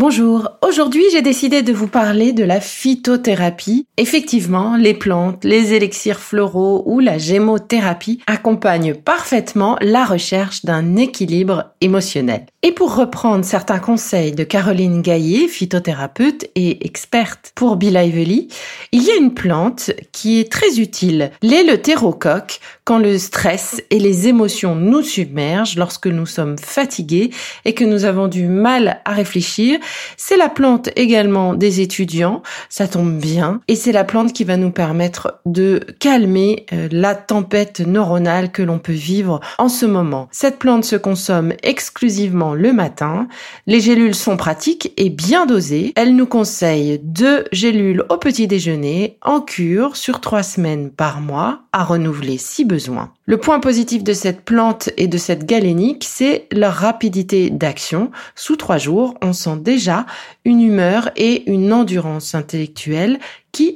Bonjour, 0.00 0.50
aujourd'hui 0.62 1.02
j'ai 1.10 1.22
décidé 1.22 1.62
de 1.62 1.72
vous 1.72 1.88
parler 1.88 2.32
de 2.32 2.44
la 2.44 2.60
phytothérapie. 2.60 3.84
Effectivement, 3.96 4.76
les 4.76 4.94
plantes, 4.94 5.42
les 5.42 5.74
élixirs 5.74 6.20
floraux 6.20 6.84
ou 6.86 7.00
la 7.00 7.18
gémothérapie 7.18 8.20
accompagnent 8.28 8.94
parfaitement 8.94 9.76
la 9.80 10.04
recherche 10.04 10.64
d'un 10.64 10.94
équilibre 10.94 11.72
émotionnel. 11.80 12.46
Et 12.62 12.70
pour 12.70 12.94
reprendre 12.94 13.44
certains 13.44 13.80
conseils 13.80 14.30
de 14.30 14.44
Caroline 14.44 15.02
Gaillet, 15.02 15.48
phytothérapeute 15.48 16.48
et 16.54 16.86
experte 16.86 17.50
pour 17.56 17.74
Bill 17.74 17.96
Ively, 18.00 18.46
il 18.92 19.02
y 19.02 19.10
a 19.10 19.16
une 19.16 19.34
plante 19.34 19.90
qui 20.12 20.38
est 20.38 20.52
très 20.52 20.78
utile, 20.78 21.32
l'éleutérocoque, 21.42 22.60
quand 22.88 22.96
le 22.96 23.18
stress 23.18 23.82
et 23.90 23.98
les 23.98 24.28
émotions 24.28 24.74
nous 24.74 25.02
submergent, 25.02 25.76
lorsque 25.76 26.06
nous 26.06 26.24
sommes 26.24 26.56
fatigués 26.56 27.28
et 27.66 27.74
que 27.74 27.84
nous 27.84 28.06
avons 28.06 28.28
du 28.28 28.46
mal 28.46 29.02
à 29.04 29.12
réfléchir 29.12 29.78
c'est 30.16 30.38
la 30.38 30.48
plante 30.48 30.88
également 30.96 31.52
des 31.52 31.82
étudiants, 31.82 32.42
ça 32.70 32.88
tombe 32.88 33.18
bien, 33.18 33.60
et 33.68 33.74
c'est 33.74 33.92
la 33.92 34.04
plante 34.04 34.32
qui 34.32 34.44
va 34.44 34.56
nous 34.56 34.70
permettre 34.70 35.38
de 35.44 35.80
calmer 36.00 36.64
euh, 36.72 36.88
la 36.90 37.14
tempête 37.14 37.80
neuronale 37.80 38.52
que 38.52 38.62
l'on 38.62 38.78
peut 38.78 38.92
vivre 38.92 39.40
en 39.58 39.68
ce 39.68 39.84
moment. 39.84 40.28
Cette 40.32 40.58
plante 40.58 40.84
se 40.84 40.96
consomme 40.96 41.52
exclusivement 41.62 42.54
le 42.54 42.72
matin, 42.72 43.28
les 43.66 43.80
gélules 43.80 44.14
sont 44.14 44.38
pratiques 44.38 44.94
et 44.96 45.10
bien 45.10 45.44
dosées, 45.44 45.92
elle 45.94 46.16
nous 46.16 46.26
conseille 46.26 47.00
deux 47.02 47.44
gélules 47.52 48.06
au 48.08 48.16
petit 48.16 48.46
déjeuner 48.46 49.18
en 49.20 49.42
cure 49.42 49.94
sur 49.94 50.22
trois 50.22 50.42
semaines 50.42 50.90
par 50.90 51.20
mois 51.20 51.64
à 51.72 51.84
renouveler 51.84 52.38
si 52.38 52.64
besoin. 52.64 52.77
Le 53.26 53.36
point 53.36 53.60
positif 53.60 54.04
de 54.04 54.12
cette 54.12 54.42
plante 54.44 54.90
et 54.96 55.08
de 55.08 55.18
cette 55.18 55.44
galénique, 55.44 56.04
c'est 56.04 56.46
leur 56.52 56.74
rapidité 56.74 57.50
d'action. 57.50 58.10
Sous 58.34 58.56
trois 58.56 58.78
jours, 58.78 59.14
on 59.22 59.32
sent 59.32 59.58
déjà 59.60 60.06
une 60.44 60.60
humeur 60.60 61.10
et 61.16 61.50
une 61.50 61.72
endurance 61.72 62.34
intellectuelle 62.34 63.18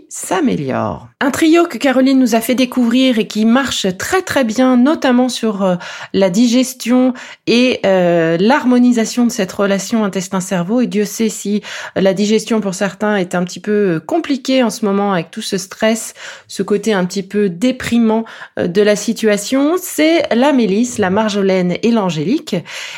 s'améliore. 0.09 1.09
Un 1.21 1.31
trio 1.31 1.67
que 1.67 1.79
Caroline 1.79 2.19
nous 2.19 2.35
a 2.35 2.41
fait 2.41 2.57
découvrir 2.57 3.19
et 3.19 3.29
qui 3.29 3.45
marche 3.45 3.87
très 3.97 4.23
très 4.23 4.43
bien, 4.43 4.77
notamment 4.77 5.29
sur 5.29 5.63
euh, 5.63 5.77
la 6.13 6.31
digestion 6.31 7.15
et 7.47 7.79
euh, 7.87 8.37
l'harmonisation 8.41 9.25
de 9.25 9.31
cette 9.31 9.53
relation 9.53 10.05
intestin-cerveau. 10.05 10.81
Et 10.81 10.89
Dieu 10.89 11.05
sait 11.05 11.29
si 11.29 11.63
la 11.95 12.13
digestion 12.13 12.61
pour 12.61 12.75
certains 12.75 13.17
est 13.17 13.37
un 13.37 13.45
petit 13.45 13.61
peu 13.61 13.71
euh, 13.71 14.01
compliquée 14.01 14.65
en 14.65 14.71
ce 14.71 14.85
moment 14.85 15.13
avec 15.13 15.31
tout 15.31 15.43
ce 15.43 15.59
stress, 15.59 16.15
ce 16.49 16.65
côté 16.65 16.93
un 16.93 17.05
petit 17.05 17.23
peu 17.23 17.49
déprimant 17.49 18.25
de 18.57 18.83
la 18.83 18.97
situation. 18.97 19.75
C'est 19.81 20.27
la 20.35 20.53
mélisse, 20.53 20.99
la 20.99 21.11
marjolaine 21.11 21.77
et 21.85 21.93
l'angélique. 21.93 22.57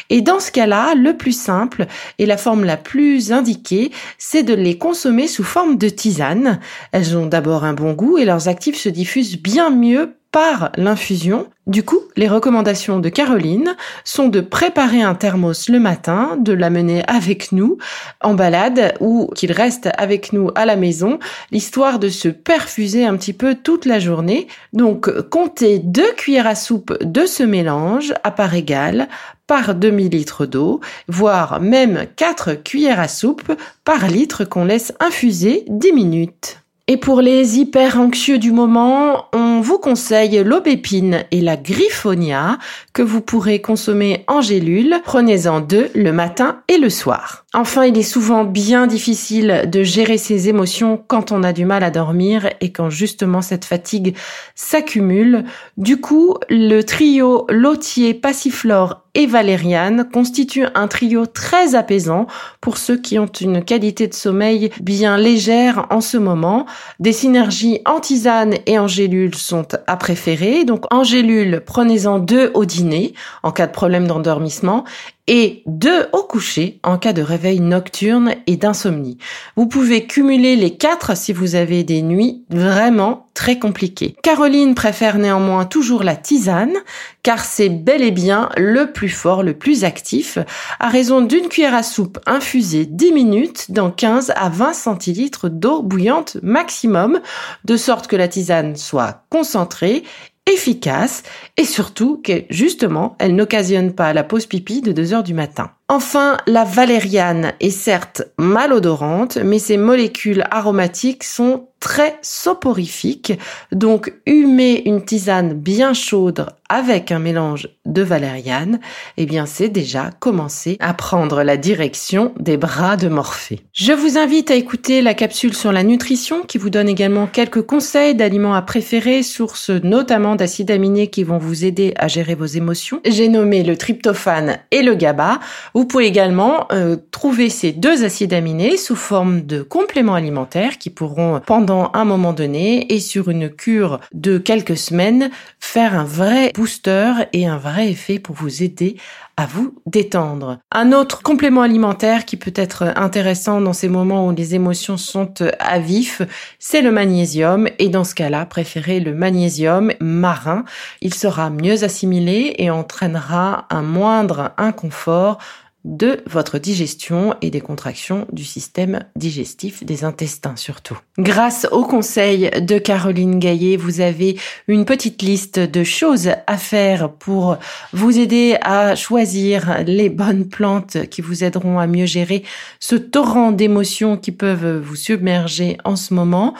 Et 0.08 0.22
dans 0.22 0.40
ce 0.40 0.50
cas-là, 0.50 0.94
le 0.94 1.16
plus 1.16 1.38
simple 1.38 1.86
et 2.18 2.24
la 2.24 2.38
forme 2.38 2.64
la 2.64 2.78
plus 2.78 3.32
indiquée, 3.32 3.90
c'est 4.16 4.42
de 4.42 4.54
les 4.54 4.78
consommer 4.78 5.28
sous 5.28 5.44
forme 5.44 5.76
de 5.76 5.88
tisane. 5.90 6.58
Elles 6.92 7.16
ont 7.16 7.26
d'abord 7.26 7.64
un 7.64 7.74
bon 7.74 7.92
goût 7.92 8.18
et 8.18 8.24
leurs 8.24 8.48
actifs 8.48 8.78
se 8.78 8.88
diffusent 8.88 9.40
bien 9.40 9.70
mieux 9.70 10.14
par 10.34 10.72
l'infusion. 10.76 11.46
Du 11.68 11.84
coup, 11.84 12.00
les 12.16 12.26
recommandations 12.26 12.98
de 12.98 13.08
Caroline 13.08 13.76
sont 14.02 14.26
de 14.26 14.40
préparer 14.40 15.00
un 15.00 15.14
thermos 15.14 15.68
le 15.68 15.78
matin, 15.78 16.36
de 16.40 16.52
l'amener 16.52 17.04
avec 17.06 17.52
nous 17.52 17.78
en 18.20 18.34
balade 18.34 18.94
ou 18.98 19.30
qu'il 19.36 19.52
reste 19.52 19.90
avec 19.96 20.32
nous 20.32 20.50
à 20.56 20.66
la 20.66 20.74
maison, 20.74 21.20
l'histoire 21.52 22.00
de 22.00 22.08
se 22.08 22.26
perfuser 22.26 23.06
un 23.06 23.16
petit 23.16 23.32
peu 23.32 23.54
toute 23.54 23.86
la 23.86 24.00
journée. 24.00 24.48
Donc, 24.72 25.08
comptez 25.28 25.78
deux 25.78 26.12
cuillères 26.16 26.48
à 26.48 26.56
soupe 26.56 27.00
de 27.00 27.26
ce 27.26 27.44
mélange 27.44 28.12
à 28.24 28.32
part 28.32 28.56
égale 28.56 29.08
par 29.46 29.76
demi-litre 29.76 30.46
d'eau, 30.46 30.80
voire 31.06 31.60
même 31.60 32.06
quatre 32.16 32.54
cuillères 32.54 32.98
à 32.98 33.06
soupe 33.06 33.52
par 33.84 34.08
litre 34.08 34.44
qu'on 34.44 34.64
laisse 34.64 34.92
infuser 34.98 35.64
10 35.68 35.92
minutes. 35.92 36.63
Et 36.86 36.98
pour 36.98 37.22
les 37.22 37.58
hyper 37.58 37.98
anxieux 37.98 38.38
du 38.38 38.52
moment, 38.52 39.24
on 39.32 39.60
vous 39.62 39.78
conseille 39.78 40.44
l'aubépine 40.44 41.24
et 41.30 41.40
la 41.40 41.56
griffonia 41.56 42.58
que 42.92 43.00
vous 43.00 43.22
pourrez 43.22 43.62
consommer 43.62 44.22
en 44.26 44.42
gélule. 44.42 45.00
Prenez-en 45.02 45.60
deux 45.60 45.90
le 45.94 46.12
matin 46.12 46.60
et 46.68 46.76
le 46.76 46.90
soir. 46.90 47.43
Enfin, 47.56 47.84
il 47.84 47.96
est 47.96 48.02
souvent 48.02 48.42
bien 48.42 48.88
difficile 48.88 49.62
de 49.68 49.84
gérer 49.84 50.18
ses 50.18 50.48
émotions 50.48 51.00
quand 51.06 51.30
on 51.30 51.44
a 51.44 51.52
du 51.52 51.64
mal 51.64 51.84
à 51.84 51.92
dormir 51.92 52.50
et 52.60 52.72
quand 52.72 52.90
justement 52.90 53.42
cette 53.42 53.64
fatigue 53.64 54.16
s'accumule. 54.56 55.44
Du 55.76 56.00
coup, 56.00 56.34
le 56.50 56.82
trio 56.82 57.46
lotier, 57.48 58.12
passiflore 58.12 59.04
et 59.14 59.26
valériane 59.26 60.08
constitue 60.12 60.66
un 60.74 60.88
trio 60.88 61.26
très 61.26 61.76
apaisant 61.76 62.26
pour 62.60 62.76
ceux 62.76 62.96
qui 62.96 63.18
ont 63.20 63.26
une 63.26 63.64
qualité 63.64 64.08
de 64.08 64.14
sommeil 64.14 64.70
bien 64.80 65.16
légère 65.16 65.86
en 65.90 66.00
ce 66.00 66.16
moment. 66.16 66.66
Des 66.98 67.12
synergies 67.12 67.80
en 67.86 68.00
tisane 68.00 68.54
et 68.66 68.78
en 68.80 68.88
gélule 68.88 69.36
sont 69.36 69.68
à 69.86 69.96
préférer. 69.96 70.64
Donc 70.64 70.92
en 70.92 71.04
gélule, 71.04 71.62
prenez-en 71.64 72.18
deux 72.18 72.50
au 72.54 72.64
dîner 72.64 73.14
en 73.44 73.52
cas 73.52 73.68
de 73.68 73.72
problème 73.72 74.08
d'endormissement 74.08 74.84
et 75.26 75.62
deux 75.66 76.06
au 76.12 76.22
coucher 76.22 76.80
en 76.82 76.98
cas 76.98 77.12
de 77.12 77.22
réveil 77.22 77.60
nocturne 77.60 78.34
et 78.46 78.56
d'insomnie. 78.56 79.16
Vous 79.56 79.66
pouvez 79.66 80.06
cumuler 80.06 80.56
les 80.56 80.76
quatre 80.76 81.16
si 81.16 81.32
vous 81.32 81.54
avez 81.54 81.82
des 81.82 82.02
nuits 82.02 82.44
vraiment 82.50 83.28
très 83.32 83.58
compliquées. 83.58 84.14
Caroline 84.22 84.74
préfère 84.74 85.18
néanmoins 85.18 85.64
toujours 85.64 86.04
la 86.04 86.16
tisane 86.16 86.74
car 87.22 87.44
c'est 87.44 87.70
bel 87.70 88.02
et 88.02 88.10
bien 88.10 88.50
le 88.56 88.92
plus 88.92 89.08
fort, 89.08 89.42
le 89.42 89.54
plus 89.54 89.84
actif, 89.84 90.38
à 90.78 90.88
raison 90.88 91.20
d'une 91.20 91.48
cuillère 91.48 91.74
à 91.74 91.82
soupe 91.82 92.18
infusée 92.26 92.84
10 92.84 93.12
minutes 93.12 93.70
dans 93.70 93.90
15 93.90 94.32
à 94.36 94.50
20 94.50 94.74
centilitres 94.74 95.48
d'eau 95.48 95.82
bouillante 95.82 96.36
maximum, 96.42 97.20
de 97.64 97.76
sorte 97.76 98.06
que 98.06 98.16
la 98.16 98.28
tisane 98.28 98.76
soit 98.76 99.24
concentrée 99.30 100.04
efficace 100.52 101.22
et 101.56 101.64
surtout 101.64 102.20
que 102.22 102.44
justement 102.50 103.16
elle 103.18 103.34
n'occasionne 103.34 103.94
pas 103.94 104.12
la 104.12 104.24
pause 104.24 104.46
pipi 104.46 104.82
de 104.82 104.92
2 104.92 105.14
heures 105.14 105.22
du 105.22 105.34
matin. 105.34 105.70
Enfin, 105.88 106.38
la 106.46 106.64
valériane 106.64 107.52
est 107.60 107.70
certes 107.70 108.22
malodorante, 108.38 109.36
mais 109.36 109.58
ses 109.58 109.76
molécules 109.76 110.44
aromatiques 110.50 111.24
sont 111.24 111.68
très 111.84 112.18
soporifiques, 112.22 113.34
donc 113.70 114.14
humer 114.24 114.82
une 114.86 115.04
tisane 115.04 115.52
bien 115.52 115.92
chaude 115.92 116.46
avec 116.70 117.12
un 117.12 117.18
mélange 117.18 117.68
de 117.84 118.00
valériane, 118.00 118.80
eh 119.18 119.26
bien 119.26 119.44
c'est 119.44 119.68
déjà 119.68 120.08
commencer 120.18 120.78
à 120.80 120.94
prendre 120.94 121.42
la 121.42 121.58
direction 121.58 122.32
des 122.40 122.56
bras 122.56 122.96
de 122.96 123.08
Morphée. 123.08 123.60
Je 123.74 123.92
vous 123.92 124.16
invite 124.16 124.50
à 124.50 124.54
écouter 124.54 125.02
la 125.02 125.12
capsule 125.12 125.54
sur 125.54 125.72
la 125.72 125.82
nutrition 125.82 126.40
qui 126.40 126.56
vous 126.56 126.70
donne 126.70 126.88
également 126.88 127.26
quelques 127.26 127.60
conseils 127.60 128.14
d'aliments 128.14 128.54
à 128.54 128.62
préférer, 128.62 129.22
sources 129.22 129.68
notamment 129.68 130.36
d'acides 130.36 130.70
aminés 130.70 131.08
qui 131.08 131.22
vont 131.22 131.38
vous 131.38 131.66
aider 131.66 131.92
à 131.96 132.08
gérer 132.08 132.34
vos 132.34 132.46
émotions. 132.46 133.00
J'ai 133.04 133.28
nommé 133.28 133.62
le 133.62 133.76
tryptophane 133.76 134.58
et 134.70 134.82
le 134.82 134.94
GABA. 134.94 135.38
Vous 135.74 135.84
pouvez 135.84 136.06
également 136.06 136.66
euh, 136.72 136.96
trouver 137.10 137.50
ces 137.50 137.72
deux 137.72 138.04
acides 138.04 138.32
aminés 138.32 138.78
sous 138.78 138.96
forme 138.96 139.42
de 139.42 139.62
compléments 139.62 140.14
alimentaires 140.14 140.78
qui 140.78 140.88
pourront, 140.88 141.42
pendant 141.44 141.73
un 141.94 142.04
moment 142.04 142.32
donné 142.32 142.92
et 142.92 143.00
sur 143.00 143.28
une 143.28 143.50
cure 143.50 144.00
de 144.12 144.38
quelques 144.38 144.76
semaines, 144.76 145.30
faire 145.58 145.98
un 145.98 146.04
vrai 146.04 146.52
booster 146.54 147.12
et 147.32 147.46
un 147.46 147.58
vrai 147.58 147.90
effet 147.90 148.18
pour 148.18 148.36
vous 148.36 148.62
aider 148.62 148.96
à 149.36 149.46
vous 149.46 149.74
détendre. 149.86 150.58
Un 150.70 150.92
autre 150.92 151.22
complément 151.22 151.62
alimentaire 151.62 152.24
qui 152.24 152.36
peut 152.36 152.52
être 152.54 152.84
intéressant 152.96 153.60
dans 153.60 153.72
ces 153.72 153.88
moments 153.88 154.28
où 154.28 154.32
les 154.32 154.54
émotions 154.54 154.96
sont 154.96 155.34
à 155.58 155.78
vif, 155.78 156.22
c'est 156.58 156.82
le 156.82 156.92
magnésium 156.92 157.68
et 157.78 157.88
dans 157.88 158.04
ce 158.04 158.14
cas-là, 158.14 158.46
préférez 158.46 159.00
le 159.00 159.14
magnésium 159.14 159.92
marin. 160.00 160.64
Il 161.00 161.12
sera 161.14 161.50
mieux 161.50 161.82
assimilé 161.82 162.54
et 162.58 162.70
entraînera 162.70 163.66
un 163.70 163.82
moindre 163.82 164.52
inconfort 164.56 165.38
de 165.84 166.22
votre 166.26 166.58
digestion 166.58 167.34
et 167.42 167.50
des 167.50 167.60
contractions 167.60 168.26
du 168.32 168.44
système 168.44 169.04
digestif 169.16 169.84
des 169.84 170.04
intestins 170.04 170.56
surtout. 170.56 170.98
Grâce 171.18 171.66
au 171.70 171.84
conseil 171.84 172.50
de 172.60 172.78
Caroline 172.78 173.38
Gaillet, 173.38 173.76
vous 173.76 174.00
avez 174.00 174.38
une 174.66 174.84
petite 174.84 175.22
liste 175.22 175.58
de 175.58 175.84
choses 175.84 176.30
à 176.46 176.56
faire 176.56 177.12
pour 177.12 177.58
vous 177.92 178.18
aider 178.18 178.56
à 178.62 178.94
choisir 178.94 179.82
les 179.86 180.08
bonnes 180.08 180.48
plantes 180.48 181.08
qui 181.10 181.20
vous 181.20 181.44
aideront 181.44 181.78
à 181.78 181.86
mieux 181.86 182.06
gérer 182.06 182.44
ce 182.80 182.96
torrent 182.96 183.52
d'émotions 183.52 184.16
qui 184.16 184.32
peuvent 184.32 184.78
vous 184.78 184.96
submerger 184.96 185.76
en 185.84 185.96
ce 185.96 186.14
moment. 186.14 186.54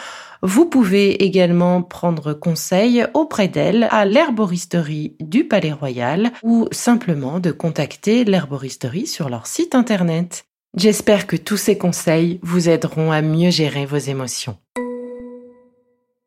Vous 0.46 0.66
pouvez 0.66 1.24
également 1.24 1.80
prendre 1.80 2.34
conseil 2.34 3.06
auprès 3.14 3.48
d'elle 3.48 3.88
à 3.90 4.04
l'herboristerie 4.04 5.16
du 5.18 5.44
Palais 5.44 5.72
Royal 5.72 6.32
ou 6.42 6.68
simplement 6.70 7.40
de 7.40 7.50
contacter 7.50 8.24
l'herboristerie 8.24 9.06
sur 9.06 9.30
leur 9.30 9.46
site 9.46 9.74
internet. 9.74 10.44
J'espère 10.76 11.26
que 11.26 11.36
tous 11.36 11.56
ces 11.56 11.78
conseils 11.78 12.40
vous 12.42 12.68
aideront 12.68 13.10
à 13.10 13.22
mieux 13.22 13.50
gérer 13.50 13.86
vos 13.86 13.96
émotions. 13.96 14.58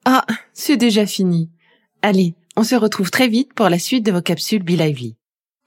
Ah, 0.04 0.26
c'est 0.52 0.78
déjà 0.78 1.06
fini. 1.06 1.52
Allez, 2.02 2.34
on 2.56 2.64
se 2.64 2.74
retrouve 2.74 3.12
très 3.12 3.28
vite 3.28 3.54
pour 3.54 3.70
la 3.70 3.78
suite 3.78 4.04
de 4.04 4.12
vos 4.12 4.24
capsules 4.24 4.64
Be 4.64 4.70
Lively. 4.72 5.16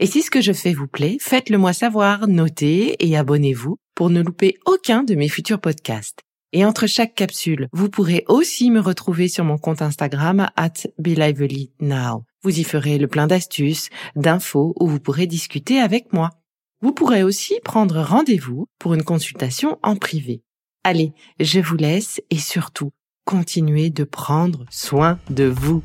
Et 0.00 0.06
si 0.06 0.22
ce 0.22 0.30
que 0.30 0.40
je 0.40 0.52
fais 0.52 0.72
vous 0.72 0.88
plaît, 0.88 1.18
faites-le 1.20 1.56
moi 1.56 1.72
savoir, 1.72 2.26
notez 2.26 2.96
et 2.98 3.16
abonnez-vous 3.16 3.76
pour 3.94 4.10
ne 4.10 4.22
louper 4.22 4.58
aucun 4.66 5.04
de 5.04 5.14
mes 5.14 5.28
futurs 5.28 5.60
podcasts. 5.60 6.24
Et 6.52 6.64
entre 6.64 6.86
chaque 6.86 7.14
capsule, 7.14 7.68
vous 7.72 7.88
pourrez 7.88 8.24
aussi 8.26 8.70
me 8.70 8.80
retrouver 8.80 9.28
sur 9.28 9.44
mon 9.44 9.56
compte 9.56 9.82
Instagram 9.82 10.48
at 10.56 10.72
Now. 11.80 12.24
Vous 12.42 12.58
y 12.58 12.64
ferez 12.64 12.98
le 12.98 13.06
plein 13.06 13.28
d'astuces, 13.28 13.88
d'infos 14.16 14.74
où 14.80 14.88
vous 14.88 14.98
pourrez 14.98 15.26
discuter 15.26 15.78
avec 15.78 16.12
moi. 16.12 16.30
Vous 16.82 16.92
pourrez 16.92 17.22
aussi 17.22 17.60
prendre 17.62 18.00
rendez-vous 18.00 18.66
pour 18.78 18.94
une 18.94 19.04
consultation 19.04 19.78
en 19.82 19.94
privé. 19.94 20.42
Allez, 20.82 21.12
je 21.38 21.60
vous 21.60 21.76
laisse 21.76 22.20
et 22.30 22.38
surtout, 22.38 22.90
continuez 23.24 23.90
de 23.90 24.04
prendre 24.04 24.64
soin 24.70 25.18
de 25.28 25.44
vous. 25.44 25.84